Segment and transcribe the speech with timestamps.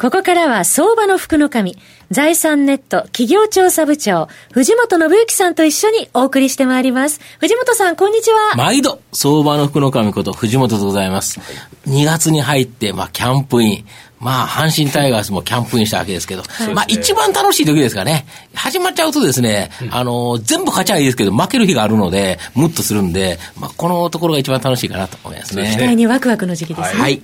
[0.00, 1.76] ここからは相場の福の神、
[2.10, 7.20] 財産ネット企業調査部長、藤本信之さんと一緒にお送りしてまいります。
[7.38, 8.56] 藤本さん、こんにちは。
[8.56, 11.38] 毎度、相場の福の神こと藤本でございます。
[11.86, 13.84] 2月に入って、まあ、キャンプイン。
[14.18, 18.24] まあ、阪神タイガースもキャンプインしたわけですけど、はい、まあ、一番楽しい時ですかね。
[18.54, 25.74] 始まっちゃうとですね、うん、あの、全部勝ちゃいいですけど、負ける日があるので、ムッとするんで、まあ、このところが一番楽しいかなと思いますね。
[25.76, 27.02] 期待にワクワクの時期ですね。
[27.02, 27.22] はい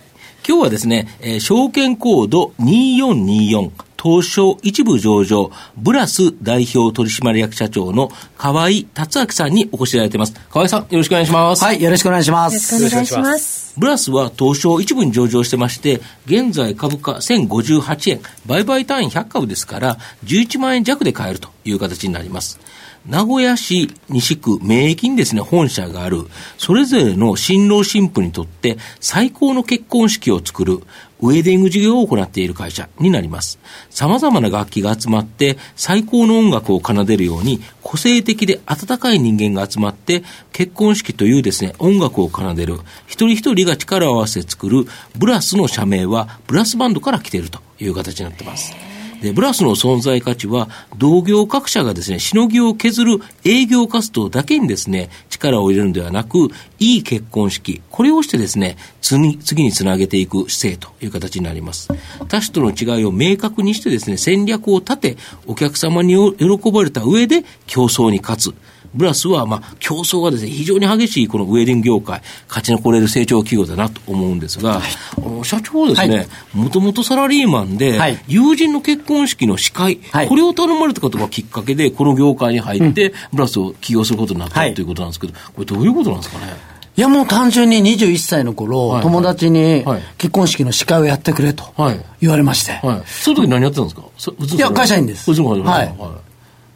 [0.48, 10.34] 今日はですね、えー、証券コード2424、東証一部上場、ブラス代表取締役社長の河合達明さんにお越しいただいています。
[10.48, 11.64] 河合さん、よろしくお願いします。
[11.64, 12.77] はい、よろしくお願いします。
[12.77, 13.74] よろしくお願いします。
[13.77, 22.60] ブラスは東証一部に上場してまして、現在株価1058円、売買単位100株ですから、11万円弱で買えるという形になります。
[23.09, 26.26] 名古屋市西区名駅にですね、本社がある、
[26.59, 30.80] それぞれの新郎新婦にとって最高の結婚式を作る
[31.21, 33.60] ウェディング事業を行っている会社になります。
[33.90, 44.84] 様々な楽器が集まって最高の音楽を奏でるように個性的で温かい人間が集まって結婚式というですね、音楽を奏でる一人一人が力を合わせて作る
[45.16, 48.96] ブラスの社名はブラスバンドから来ているという形になっています。
[49.22, 61.88] で、ブラスの存在価値は、同業各社がですね、しのぎを削る営業活動だけにですね、力を入れるのではなく、いい結婚式、これをしてですね、次次につなげていく姿勢という形になります。
[62.28, 65.16] 他者との違いを明確にしてですね、戦略を立て、
[65.47, 68.54] お客様に喜ばれた上で競争に勝つ。
[68.97, 74.83] ブラスは、まあ、競争がですね、非常に激しいこのウェディング業界、勝ち残れる成長企業だなと思うんですが、はい、
[75.19, 86.53] あの社長はですね、もともとサラリーマンで、はい、友人の結婚式の司会、はい、これを頼まれたことがきっかけで、この業界に入って、ブラスを起業することになったということなんですけど、これどういうことなんですかね？
[86.97, 88.91] いやもう単純に21歳の頃、はい。
[88.95, 89.85] はい、友達に
[90.17, 91.75] 結婚式の司会をやってくれと
[92.23, 92.73] 言われまして。
[92.73, 93.97] はい、その時何やってたんです
[94.31, 94.56] か？
[94.56, 95.31] いや、会社員です。
[95.31, 95.95] はい。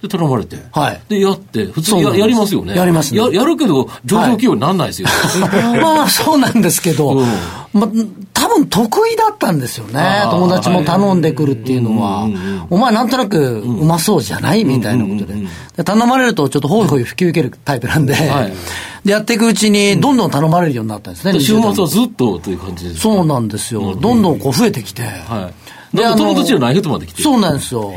[0.00, 0.56] はいで、頼まれて。
[0.72, 1.00] はい。
[1.08, 2.74] で、やって、普通ややりますよね。
[2.74, 3.20] やりますね。
[3.20, 5.08] ややるけど、上場企業になんないですよ。
[5.08, 7.26] はい、 まあ、そうなんですけど、うん、
[7.74, 7.88] まあ、
[8.32, 10.22] 多分得意だったんですよね。
[10.30, 12.26] 友達も頼んでくるっていうのは、
[12.70, 14.64] お前なんとなくうまそうじゃない？
[14.64, 15.34] みたいなことで。
[15.76, 18.52] で頼まれるとちょっとほいほい引き受けるタイプなんで、はい、
[19.04, 21.38] で、やっていくうちに、どんどん頼まれるようになったんですね。
[21.38, 23.94] 週末はずっとという感じです、そうなんですよ。
[23.94, 25.02] どんどんこう増えてきて。
[25.02, 25.59] はい
[25.94, 27.92] で、友達じゃない人まで来てそうなんですよ。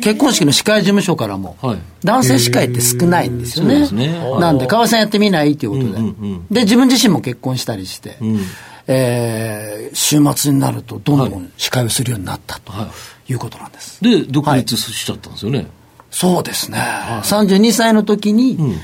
[0.00, 3.88] 結婚式の司会事務所からも、はい、男性司会って少ないんですよね。
[3.90, 6.46] ねなんで、川合さんやってみないっていうことで、うんうんうん。
[6.50, 8.40] で、自分自身も結婚したりして、うん、
[8.86, 12.72] えー、週末になるとどんどん司会をするようになったと
[13.28, 14.02] いうことなんです。
[14.02, 15.58] で、独立しちゃったんですよね。
[15.58, 15.66] はい、
[16.10, 16.78] そうですね。
[16.78, 18.76] はい、32歳の時に、うん、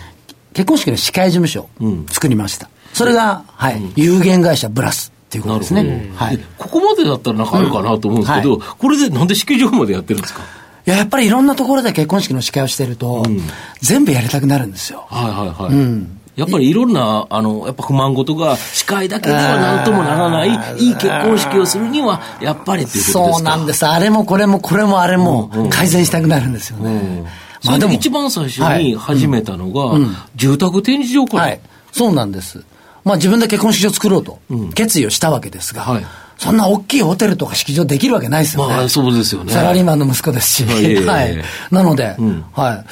[0.53, 1.69] 結婚式の司会事務所を
[2.11, 2.69] 作りました。
[2.93, 5.14] それが、はい、有限会社ブラス。
[5.35, 6.13] っていうことですね。
[6.15, 6.39] はい。
[6.57, 10.43] ここまでだったらなんかあるかなと思うんですけど、うんはい、これでなんで式場までやってるんですか？
[10.87, 13.41] いや、やっぱりいろんなところで結婚式の司会をしてると、うん、
[13.81, 15.07] 全部やりたくなるんですよ。
[15.11, 15.73] はいはいはい。
[15.73, 16.21] うん。
[16.37, 23.33] やっぱりいろんな、あの、やっぱ不満事が司会だけではなんともならない、いい結婚式をするには、やっぱりっていうことですか？
[23.35, 23.87] そうなんです。
[23.87, 26.91] あれもこれもこれもあれも改善したくなるんですよね。
[26.91, 27.25] うんうん、
[27.65, 29.97] まあでも一番最初に始めたのが、
[30.35, 31.61] 住宅展示場から、はい。
[31.93, 32.65] そうなんです。
[33.05, 34.41] まあ自分で結婚式場作ろうと、
[34.75, 36.05] 決意をしたわけですが、はい、
[36.39, 38.75] そんな大きいホテルとか式場できるわけないですよね。
[38.75, 39.53] まあそうですよね。
[39.53, 40.65] サラリーマンの息子ですし。
[41.05, 41.43] はい。
[41.71, 42.85] なので、うん、はい。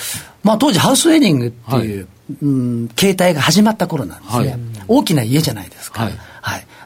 [0.43, 4.49] まあ当時ハウスウェディングっていう、はい、うん、形態が始まった頃なんですね。
[4.51, 6.11] はい、大きな家じゃないですか。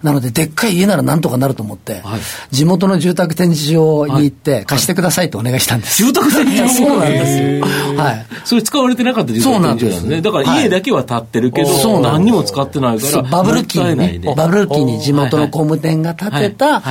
[0.03, 2.21] なので、でっかい家ならなんとかなると思って、はい、
[2.51, 6.05] 地元の住宅展示場に行って、貸してくださいとお願いしたんです。
[6.05, 7.43] 住宅展示場そうなんです。
[7.43, 7.97] よ。
[7.97, 8.27] はい。
[8.45, 10.03] それ使われてなかった住宅展示場なんです。
[10.07, 10.21] ね。
[10.21, 16.83] だから家だけは建ってるけど、はい、何にも使ってないから、バブル期にね、バブル期に地元の工務店が建てた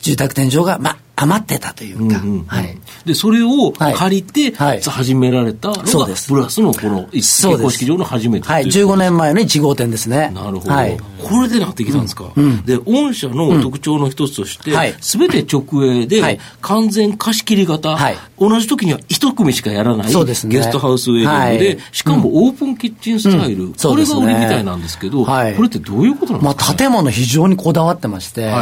[0.00, 8.64] 住宅展示場が、まあ、余ってたというか、はい、でそれを借りて、はい、始められたのがブラスのこの結婚式場の初めてはい。
[8.64, 10.30] 15年前の1号店ですね。
[10.34, 14.70] なるほど、はい、これでなってきたんですか、うん、で御社の特徴の一つとして
[15.00, 28.52] すべ、うん、て直営で完全貸し切り型、はい、同じ時には一組しかやらない、そうですね、ゲストハウスウェディングで、しかもオープンキッチンスタイル、うん、これが売りみたいなんですけど、これってどういうことなんですか、まあ、建物非常にこだわってまして、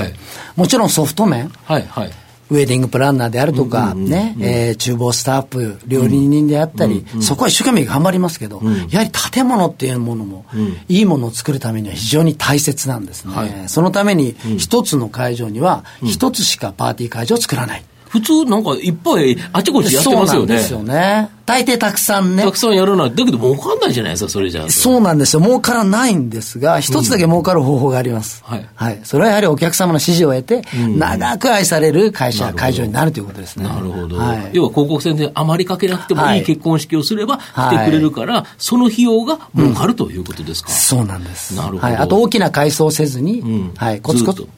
[0.57, 2.13] もちろんソフト面、はいはい
[2.51, 10.45] ウェディングプランナーであるとか、ね、えー、厨房スタッフ、料理人であったり、そこは一生懸命頑張りますけど、やはり建物っていうものも、
[10.89, 13.35] いいものを作るためには非常に大切なんですね。
[13.35, 17.85] はい、そのために、一つの会場には、一つしかパーティー会場を作らない。
[18.17, 20.47] 普通なんかいっぱいあちこちやってますよね。
[20.47, 21.29] そうなんですよね。
[21.45, 22.43] 大抵たくさんね。
[22.43, 23.11] たくさんやらない。
[23.11, 25.43] だけど儲かんないじゃないですか、それじゃそうなんですよ。
[25.43, 28.43] 儲からないんですが、一つだけ儲かる方法があります。
[28.49, 28.69] うん、はい。
[28.75, 29.01] はい。
[29.05, 33.65] それはやはりお客様の支持を得て、うん、長く愛される会社、会場になるということですね。
[33.65, 34.17] なるほど。
[34.17, 40.71] はい、要は広告宣伝あまりかけなくてもいい結婚式をすれば来てくれるから、はい、その費用が儲かるということですか。
[40.71, 41.55] うん、そうなんです。
[41.55, 41.79] なるほど。
[41.83, 41.97] はい。
[41.97, 44.01] あと大きな改装せずに、はい。
[44.01, 44.49] コツコツ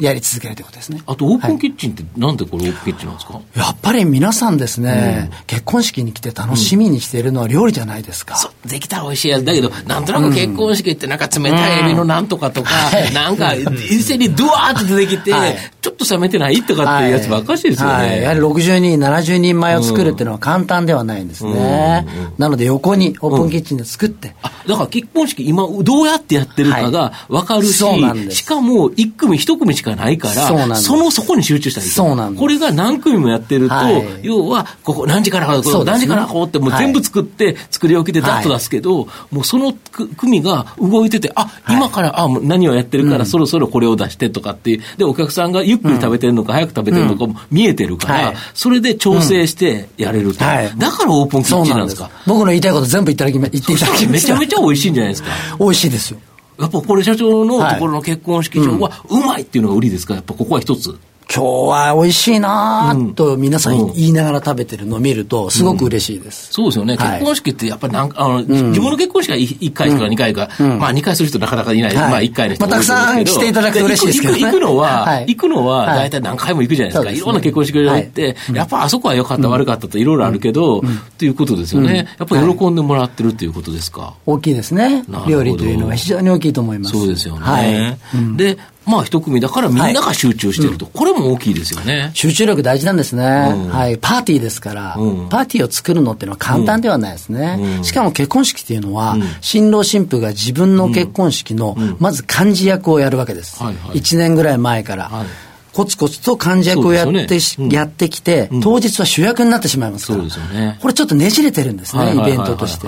[0.00, 1.02] やり続けるということですね。
[1.06, 3.40] あとオープンキッチンってなんでこれオープンキッチンなんですか？
[3.56, 8.36] やっぱり皆さんですね、結婚式に来て楽しみにしているのは料理じゃないですか。
[8.66, 9.44] できたら美味しいやつ。
[9.44, 12.70] だけど、なんとなく結婚式ってなんか冷たいエビのなんとかとか、
[13.08, 16.62] うん、なんか一斉にドワーッと出てきて、はい、ちょっと冷めてない？
[16.62, 17.94] とかっていうやつばっかしですよね。
[17.94, 18.08] はい。
[18.10, 22.06] はい、やはり60人、70人前を作るっていうのは簡単ではないんですね。
[22.06, 22.24] うん。
[22.26, 24.34] うん、なので横にオープンキッチンで作って。
[24.42, 27.84] あ、だから結婚式今どうやってやってるかが分かるし、
[28.30, 33.74] しかも1組1組しかないから、そのそこに集中したいそうなんこれが何組もやってると、
[34.22, 39.72] 要は、ここ何時からここ、何時からこうってもう全部作って、作り置きでダッと出すけど、はい、もうその
[40.16, 50.40] 組が動いてて、あ、今から、あ、何をやってるから、そろそろこれを出してとかっていう、で、お客さんがゆっくり食べてるのか、早く食べてるのかも見えてるから、それで調整してやれると。
[50.40, 50.46] だ
[50.90, 52.10] からオープンキッチンなんですか？
[52.26, 55.28] 僕の言いたいこと全部言っていただき、言っていただきめちゃめちゃ美味しいんじゃないですか。
[55.58, 56.20] 美味しいですよ。
[56.58, 60.14] やっぱこれ社長のところの結婚式場はうまいっていうのが売りですか？
[60.14, 60.96] やっぱここは一つ。
[61.32, 66.52] 今日は美味しいなと皆さん言いながら食べてるのを見ると、すごく嬉しいです。
[66.52, 66.96] そうですよね。
[66.96, 70.48] 結婚式ってやっぱりなんか、あの、自分の結婚式は1回か2回か、
[70.78, 71.94] まあ2回する人なかなかいない。
[71.94, 77.10] まあ1回の人まあたくさん来ていただくと嬉しいですけど行くのは、行くのは大体何回も行くじゃないですか。
[77.10, 80.82] いろんな結婚式場行って、やっぱあそこは良かった悪かったといろいろあるけど、
[81.18, 82.08] ということですよね。
[82.18, 84.14] やっぱり喜んでもらってるっていうことですか？
[84.26, 85.04] 大きいですね。
[85.26, 86.92] 料理というのは非常に大きいと思います。
[86.92, 87.98] そうですよね。
[88.36, 92.10] で、まあ一組だからみんなが集中してると、はいうん、これも大きいですよね。
[92.14, 93.24] 集中力大事なんですね。
[93.24, 93.98] うん、はい。
[93.98, 97.80] パーティーですから、うん、パーティーを作るのっていうのは簡単ではないですね。
[97.82, 103.62] しかも結婚式っていうのは、新郎新婦が自分の結婚式の、まず幹事役をやるわけです。
[103.62, 105.08] はいはい、1年ぐらい前から。
[105.08, 105.26] はい
[105.74, 107.26] コツコツと幹事役をやって、ね
[107.58, 110.20] うん、やってきて、当日は主役になってしまいますから。
[110.20, 110.78] そうですよね。
[110.80, 112.86] これちょっとねじれてるんですね、イベントとして。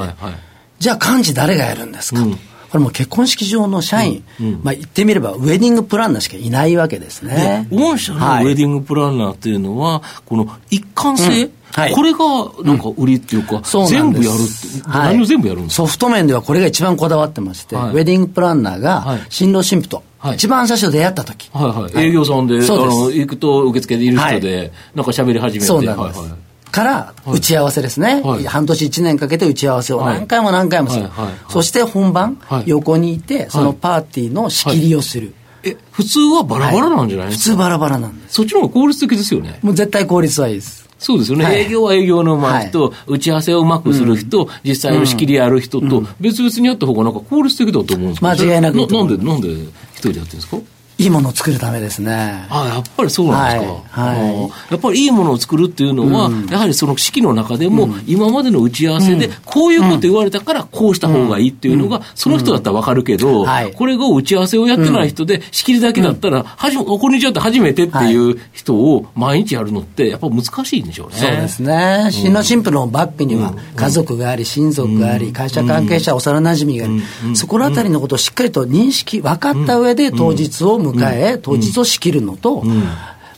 [0.78, 2.20] じゃあ幹事誰がやるんですか？
[2.22, 2.28] と。
[2.76, 7.66] これも結婚式場の社員、うんうん、まあ言ってみればウェディングプランナーしかいないわけですね。
[7.70, 11.52] 御社のウェディングプランナーっていうのは、この一貫性、うん。
[11.72, 12.18] はい、これが
[12.64, 15.86] なんか売りっていうか、うん、全部やるって、はい、何を全部やるんですか？
[15.86, 20.02] ソフト面ではこれが一番こだわってまして、はい、ウェディングプランナーが新郎新婦と、
[20.34, 26.20] 一番最初出会った時、はいはい、営業さんで、あの行くと受付でいる人で、なんか喋り始めて、そうなんです。
[26.20, 26.38] はいはい
[26.76, 31.26] から打ち合わせですね、はい、半年1年かけて打ち合わせを何回も何回もする、はい。
[31.26, 35.32] はい、そして本番、横にいてそのパーティーの仕切りをする、
[35.62, 37.30] え普通はバラバラなんじゃない？
[37.30, 38.34] ですか、普通バラバラなんです。
[38.34, 39.58] そっちの方が効率的ですよね。
[39.62, 40.86] もう絶対効率はいいです。
[40.98, 42.68] そうですよね、はい、営業は営業のうまい。
[42.68, 48.30] 人、打ち合わせをうまくする人、うん、実際の仕切りやる人と、別々にやった方がなんか効率的だと思うんですけど。
[48.30, 49.48] 間違いなくななんでなんで
[49.94, 50.56] 一人でやってるんですか？
[50.98, 52.46] いいものを作るためですね。
[52.48, 54.00] あやっぱりそうなんですか。
[54.00, 54.18] はい。
[54.18, 63.44] はい、やっぱりいいものを作るっていうのは、うん、やはりその式の中でも、今までの打ち合わせで、こういうこと言われたからこうした方がいいっていうのが、その人だったらわかるけど、
[63.74, 71.16] これが打ち合わせをやってない人で、仕切りだけだったら、はじめ、こんにちはって初めてっていう人を毎日やるのって、やっぱ難しいんでしょうね。
[71.16, 72.08] そうですね。
[72.10, 82.84] 新郎新婦のバックには、家族があり、親族があり、会社関係者、幼馴染があり、そこら辺りのことをしっかりと認識、分かった上で当日を迎え、当日実を仕切るのと、うん。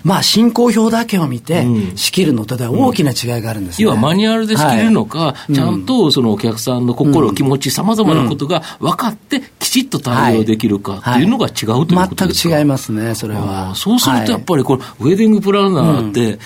[0.05, 13.75] まあ、進行表だけを見て、仕切るのとでは大きな違いがあるんです、ね、要はマニュアルで仕切れるのか、はい、ちゃんとそのお客さんの心、気持ち、さまざまなことが分かって、きちっと対応できるかっていうのが違うということですか、全く違いますね、それは。
[13.75, 16.39] そうするとやっぱりこれ、ウェディングプランナーって、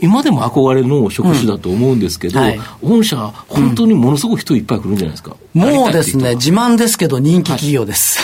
[0.00, 3.16] 今でも憧れの職種だと思うんですけど、うんはい、御社、
[3.48, 5.36] 本当にものすごく人いっぱい来るんじゃないですか？
[5.52, 8.18] もうですね、自慢ですけど、人気企業です。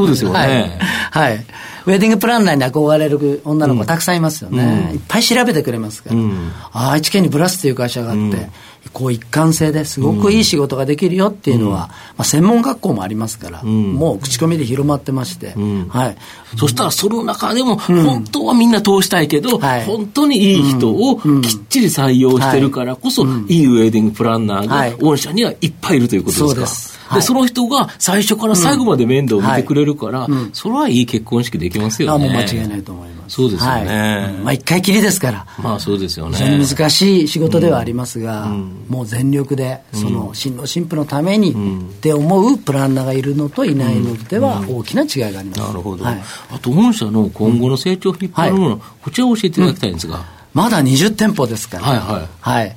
[0.00, 0.78] はい、そうですよね。
[1.10, 1.46] はい、はい。
[1.84, 4.88] ウェディングプランナーに憧れる女の子たくさんいますよね。
[4.88, 6.16] うん、いっぱい調べてくれますから。
[6.16, 8.48] うん、あ愛知県にブラスという会社があって、
[8.92, 15.54] こう一貫性ですごくいい仕事ができるよっていうのは、まあ、専門学校もありますから、もう口コミで広まってまして、
[15.88, 16.16] はい。
[16.58, 23.62] そしたらその中でも、本当はみんな通したいけど、本当にいい人をきっちり採用してるからこそ、い。
[23.62, 26.48] いウェディングプランナーが御社にはいっぱいいるということですか。
[26.48, 26.92] そうです。
[27.14, 32.14] で、その人が最初から最後まで面倒を見てくれるから、それはいい結婚式できますよね。
[32.14, 33.21] あ、もう間違いないと思います。
[33.32, 34.40] そうですよね。
[34.44, 35.46] まあ一回きりですから。
[35.58, 36.36] まあそうですよね。
[36.36, 38.48] 非常に難しい仕事ではありますが、
[38.88, 45.60] もう全力で、その新郎新婦のためにって思うプランナーがいるのといないのでは大きな違いがあります。
[45.62, 46.04] なるほど。
[46.06, 46.14] あ
[46.60, 50.22] と御社の今後の成長を引っ張るもの、こちらを教えていただきたいんですが。
[50.52, 51.84] まだ20店舗ですから。
[51.84, 52.28] はいはい。
[52.38, 52.76] はい。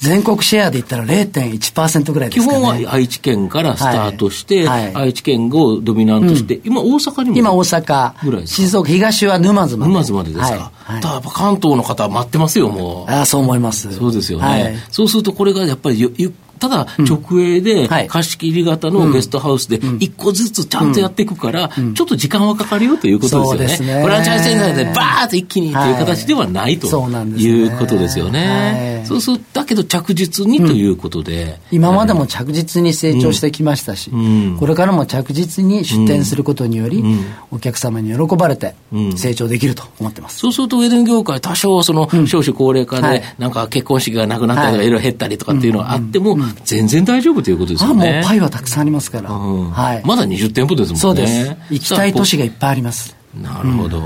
[0.00, 4.84] 全国シェアで言ったら0.1%ぐらいですか、ね、基本は愛知県からスタートして、はい。
[4.84, 9.92] はい、愛知県をドミナントして、うん、今大阪にも今大阪ぐらい静岡東は沼津まで。
[9.92, 13.10] 沼津までですか、はい、だやっぱ関東の方は待ってますよもう。
[13.10, 13.92] ああそう思います。
[13.92, 24.02] そうですよね、そうするとこれがやっぱりゆゆただ直営で貸し切り型のゲストハウスで一個ずつちゃんとやっていくから、ちょっと時間はかかるよということですよね。
[24.02, 27.66] フランチャイズ戦内でバーッと一気にという形ではないとい。
[27.66, 29.04] うことですよね。
[29.06, 31.58] そうするだけど着実にということで。
[31.70, 34.10] 今までも着実に成長してきましたし、
[34.58, 37.02] これからも着実に出店することにより、
[37.50, 38.74] お客様に喜ばれて
[39.16, 40.38] 成長できると思ってます。
[40.38, 48.08] そうするとウェディング業界多少その少子高齢化でなんか結婚式がなくなったりとかいろいろ減ったりとかっていうのはあっても、全然大丈夫ということですよね。
[48.10, 49.30] あもうパイはたくさんありますから。
[49.30, 50.02] はい。
[50.04, 51.00] まだ20店舗ですもんね。
[51.00, 51.56] そうです。
[51.70, 53.16] 行きたい都市がいっぱいあります。
[53.34, 54.02] なるほど。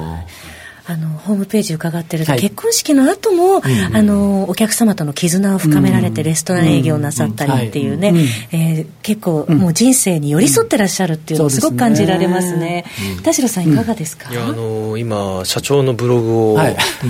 [0.87, 8.15] あのホームページ伺ってると、はい、結婚式の後も、うん、あのお客様との絆を深められてレストラン営業なさったりっていうね、
[8.53, 12.85] え結構もう人生に寄り添ってらっしゃるっていうのをすごく感じられますね。
[13.23, 16.59] 田代さんいかがですか、いやあの今社長のブログを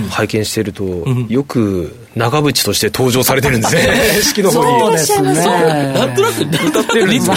[0.09, 0.65] 拝見してい。
[0.65, 0.83] ると、
[1.29, 3.81] よく長渕として登場されてるんですね
[4.21, 4.79] 式の方に。
[4.79, 5.33] そうですね。
[5.33, 6.15] なん。
[6.15, 7.29] となく歌ってるんです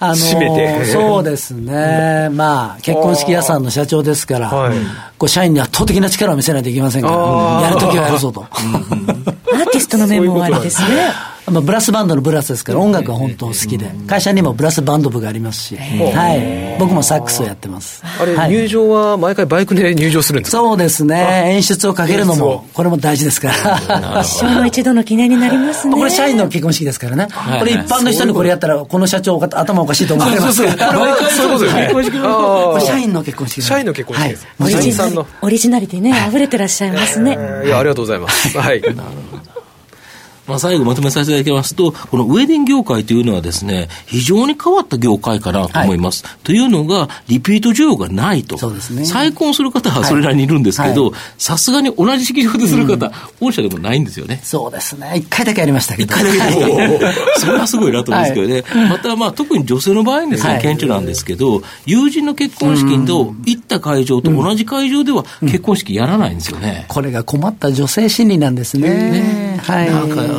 [0.00, 4.78] あのー、そうですね、まあ、結婚式屋さんの社長ですから、はい、
[5.18, 8.42] こう社員に圧倒的な力を見せないといけませんから、やるときはやるぞと。
[8.42, 11.08] アーティストの面もありですね。
[11.50, 18.02] まあ、ブラスバンドのブラスですから、音楽が本当好きで、会社にもブラスバンド部がありますし、はい、僕もサックスをやってます。
[18.20, 20.58] あれ、入場は毎回バイクで入場するんですか？
[20.58, 23.48] そうですね、演出をかけるのも、これも大事ですか
[23.88, 24.20] ら。
[24.22, 25.94] 一生の一度の記念になりますね。
[25.94, 27.28] これ、社員の結婚式ですからね、
[27.58, 30.56] これ、一般の人にこれやったら、この社長、頭おかしいと思われます。
[30.56, 31.90] そういうことですね。
[32.86, 34.28] 社員の結婚式社員の結婚式。
[34.28, 34.46] です。
[35.42, 37.38] オリジナリティね、溢れてらっしゃいますね。
[37.64, 38.58] いや、ありがとうございます。
[38.58, 38.82] はい。
[40.48, 46.24] まあ、最後まとめさせていただきますと、このウェディング業界というのはですね、非常に変わった業界かなと思います。
[46.24, 48.56] はい、というのが、リピート需要がないと。
[48.56, 49.04] そうですね。
[49.04, 54.40] 再婚する方はそれなりにいるんですけど、さすがに同じ式場でする方、うん、御社でもないんですよね。
[54.42, 55.12] そうですね。
[55.16, 56.14] 一回だけありましたけど。
[56.14, 58.62] 一回だけそれはすごいなと思うんですけどね。
[58.66, 66.86] はい、また、まあ、特に女性の場合ですね、顕著なんですけど、友人の結婚式と行った会場と同じ会場では結婚式やらないんですよね。
[66.88, 68.88] これが困った女性心理なんですね。
[68.88, 69.88] ねはい。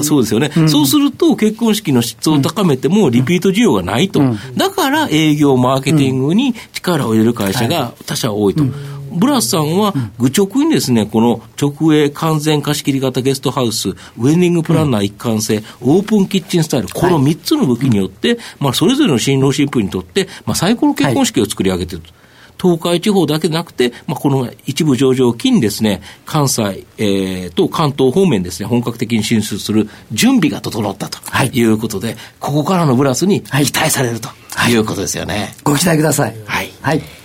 [0.03, 0.51] そうですよね。
[0.67, 4.21] そうすると、結婚式の質を高めても、リピート需要がないと。
[4.55, 8.63] だから、営業、マーケティングに力を入れる会社が他社多いと。
[9.11, 22.19] ブラスさんは、愚直にですね、この直営完全貸し切り型ゲストハウス、ウェディングプランナー一貫性、オープンキッチンスタイル、この3つの武器によって、まあ、それぞれの新郎新婦にとって、まあ、最高の結婚式を作り上げていると。
[22.61, 34.29] 東海地方だけでなくて、まあ、この一部上場を機にですね、関西、えー、と関東方面ですね、本格的に進出する準備が整ったということで、はい、ここからのブラスに期待されると
[34.69, 35.35] いうことですよね。
[35.35, 36.35] はい、ご期待ください。
[36.45, 36.71] はい。
[36.81, 37.19] はい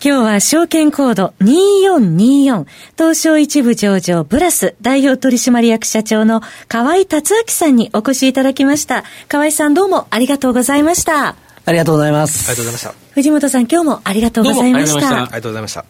[0.00, 2.66] 今日は証券コード2424
[2.96, 9.02] 東証一部上場ブラス代表取締役社長の河合達明さんにお越しいただきました。
[9.26, 11.47] 河合さんどうもありがとうございました。
[11.68, 12.50] ありがとうございます。
[12.50, 13.12] ありがとうございました。
[13.12, 15.08] 藤本さん、今日もありがとうございました。
[15.08, 15.84] ありがとうございました。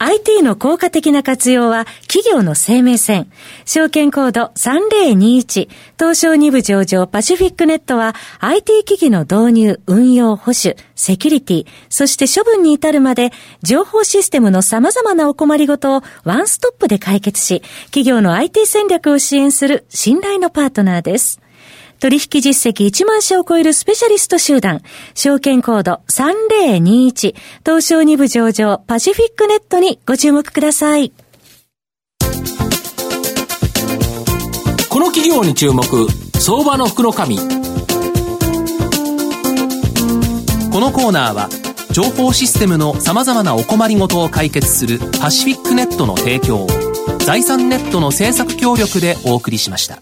[0.00, 3.30] IT の効果的な活用は企業の生命線。
[3.64, 21.40] 証券コード3021東証2部上場パシフィックネットは IT 機器の導入、運用、保守、セキュリティ、そして処分に至るまで情報システムの様々なお困りごとをワンストップで解決し、企業の IT 戦略を支援する信頼のパートナーです。
[21.98, 24.82] 取引実績1万社を超えるスペシャリスト集団、
[25.14, 31.12] 証券コード3021、東証2部上場パシフィックネットにご注目ください。
[34.88, 35.84] この企業に注目、
[36.40, 37.12] 相場の福の。
[37.12, 37.18] こ
[40.80, 41.48] のコーナーは、
[41.92, 46.68] 情報システムの様々なお困りごとを解決するパシフィックネットの提供を、
[47.26, 50.00] 財産ネットの政策協力でお送りしました。